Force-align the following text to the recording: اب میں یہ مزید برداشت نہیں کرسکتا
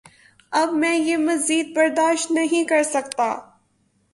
اب 0.51 0.73
میں 0.73 0.95
یہ 0.95 1.17
مزید 1.17 1.75
برداشت 1.75 2.31
نہیں 2.31 2.63
کرسکتا 2.63 3.31